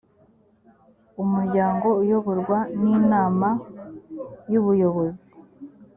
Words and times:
umuryango 1.23 1.87
uyoborwa 2.01 2.57
n 2.81 2.83
inama 2.97 3.47
y 4.51 4.55
ubuyobozi 4.59 5.25